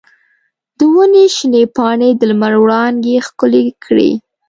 [0.77, 4.11] د ونې شنې پاڼې د لمر وړانګې ښکلې کړې.